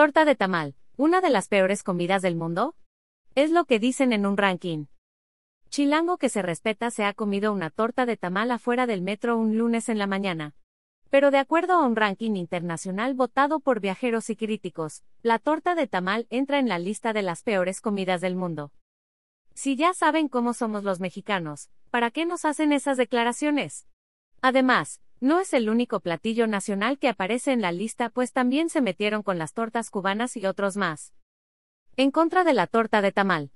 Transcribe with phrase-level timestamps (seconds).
[0.00, 2.74] Torta de tamal, una de las peores comidas del mundo?
[3.34, 4.86] Es lo que dicen en un ranking.
[5.68, 9.58] Chilango que se respeta se ha comido una torta de tamal afuera del metro un
[9.58, 10.54] lunes en la mañana.
[11.10, 15.86] Pero de acuerdo a un ranking internacional votado por viajeros y críticos, la torta de
[15.86, 18.72] tamal entra en la lista de las peores comidas del mundo.
[19.52, 23.86] Si ya saben cómo somos los mexicanos, ¿para qué nos hacen esas declaraciones?
[24.40, 28.80] Además, no es el único platillo nacional que aparece en la lista, pues también se
[28.80, 31.12] metieron con las tortas cubanas y otros más.
[31.96, 33.50] En contra de la torta de tamal.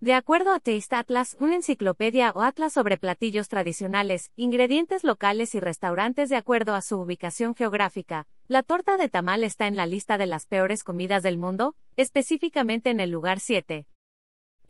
[0.00, 5.60] De acuerdo a Taste Atlas, una enciclopedia o atlas sobre platillos tradicionales, ingredientes locales y
[5.60, 10.16] restaurantes de acuerdo a su ubicación geográfica, la torta de tamal está en la lista
[10.16, 13.86] de las peores comidas del mundo, específicamente en el lugar 7.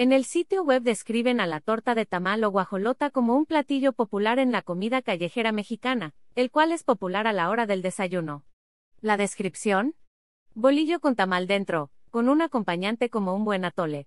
[0.01, 3.93] En el sitio web describen a la torta de tamal o guajolota como un platillo
[3.93, 8.45] popular en la comida callejera mexicana, el cual es popular a la hora del desayuno.
[9.01, 9.97] La descripción?
[10.55, 14.07] Bolillo con tamal dentro, con un acompañante como un buen atole.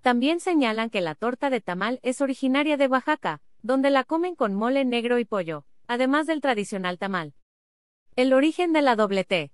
[0.00, 4.54] También señalan que la torta de tamal es originaria de Oaxaca, donde la comen con
[4.54, 7.34] mole negro y pollo, además del tradicional tamal.
[8.16, 9.52] El origen de la doble T.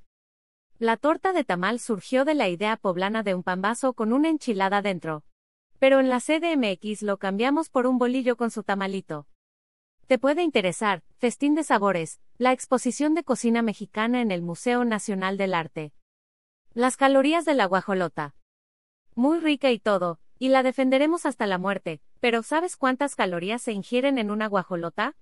[0.78, 4.82] La torta de tamal surgió de la idea poblana de un pambazo con una enchilada
[4.82, 5.24] dentro,
[5.78, 9.26] pero en la CDMX lo cambiamos por un bolillo con su tamalito.
[10.06, 15.36] Te puede interesar, Festín de Sabores, la exposición de cocina mexicana en el Museo Nacional
[15.36, 15.92] del Arte.
[16.72, 18.34] Las calorías de la guajolota.
[19.14, 23.72] Muy rica y todo, y la defenderemos hasta la muerte, pero ¿sabes cuántas calorías se
[23.72, 25.16] ingieren en una guajolota?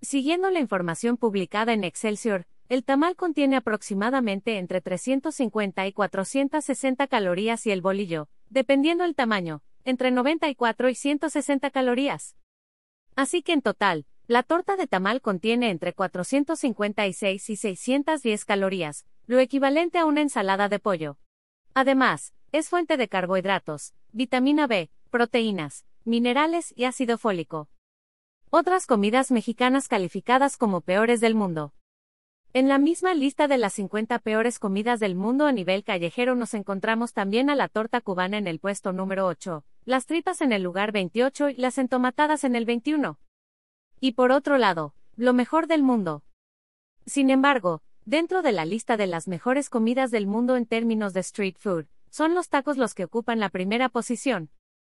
[0.00, 7.66] Siguiendo la información publicada en Excelsior, el tamal contiene aproximadamente entre 350 y 460 calorías
[7.66, 12.36] y el bolillo, dependiendo el tamaño, entre 94 y 160 calorías.
[13.16, 19.38] Así que en total, la torta de tamal contiene entre 456 y 610 calorías, lo
[19.38, 21.16] equivalente a una ensalada de pollo.
[21.72, 27.70] Además, es fuente de carbohidratos, vitamina B, proteínas, minerales y ácido fólico.
[28.50, 31.72] Otras comidas mexicanas calificadas como peores del mundo.
[32.54, 36.54] En la misma lista de las 50 peores comidas del mundo a nivel callejero nos
[36.54, 40.62] encontramos también a la torta cubana en el puesto número 8, las tripas en el
[40.62, 43.18] lugar 28 y las entomatadas en el 21.
[44.00, 46.22] Y por otro lado, lo mejor del mundo.
[47.06, 51.20] Sin embargo, dentro de la lista de las mejores comidas del mundo en términos de
[51.20, 54.50] street food, son los tacos los que ocupan la primera posición.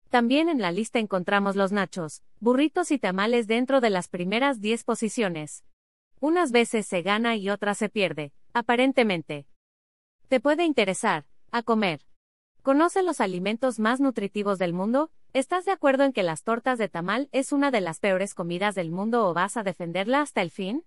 [0.10, 4.84] También en la lista encontramos los nachos, burritos y tamales dentro de las primeras 10
[4.84, 5.64] posiciones.
[6.20, 9.48] Unas veces se gana y otras se pierde, aparentemente.
[10.28, 12.02] Te puede interesar, a comer.
[12.64, 15.12] ¿Conoce los alimentos más nutritivos del mundo?
[15.34, 18.74] ¿Estás de acuerdo en que las tortas de tamal es una de las peores comidas
[18.74, 20.86] del mundo o vas a defenderla hasta el fin?